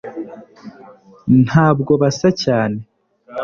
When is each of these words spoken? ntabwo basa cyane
ntabwo 1.45 1.91
basa 2.01 2.29
cyane 2.43 2.79